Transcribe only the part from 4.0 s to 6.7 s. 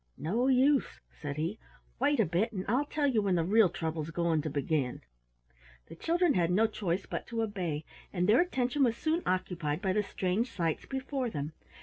going to begin." The children had no